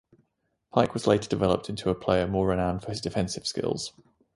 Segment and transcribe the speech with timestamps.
[0.73, 3.93] Pyke was later developed into a player more renowned for his defensive skills.